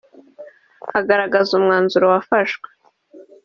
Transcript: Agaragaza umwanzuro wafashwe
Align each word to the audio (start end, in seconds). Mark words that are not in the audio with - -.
Agaragaza 0.99 1.49
umwanzuro 1.59 2.05
wafashwe 2.13 2.67